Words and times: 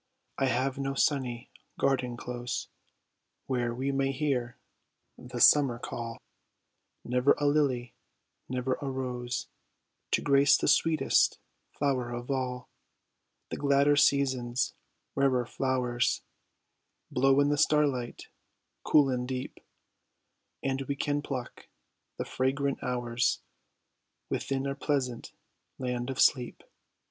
I 0.39 0.45
have 0.47 0.79
no 0.79 0.95
sunny 0.95 1.51
garden 1.79 2.17
close 2.17 2.69
Where 3.45 3.71
we 3.71 3.91
may 3.91 4.11
hear 4.11 4.57
the 5.15 5.39
summer 5.39 5.77
call, 5.77 6.17
Never 7.05 7.33
a 7.33 7.45
lily, 7.45 7.93
never 8.49 8.79
a 8.81 8.89
rose, 8.89 9.45
To 10.13 10.21
grace 10.23 10.57
the 10.57 10.67
sweetest 10.67 11.37
flower 11.69 12.09
of 12.09 12.31
all; 12.31 12.67
But 13.51 13.59
gladder 13.59 13.95
seasons, 13.95 14.73
rarer 15.13 15.45
flowers, 15.45 16.23
Blow 17.11 17.39
in 17.39 17.49
the 17.49 17.55
starlight 17.59 18.23
cool 18.83 19.07
and 19.11 19.27
deep, 19.27 19.59
And 20.63 20.81
we 20.81 20.95
can 20.95 21.21
pluck 21.21 21.67
the 22.17 22.25
fragrant 22.25 22.81
hours 22.83 23.43
Within 24.29 24.65
our 24.65 24.73
pleasant 24.73 25.31
land 25.77 26.09
of 26.09 26.19
sleep. 26.19 26.63